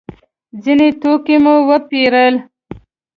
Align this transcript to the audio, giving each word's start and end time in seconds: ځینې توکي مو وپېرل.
ځینې 0.63 0.87
توکي 1.01 1.37
مو 1.43 1.55
وپېرل. 1.69 2.35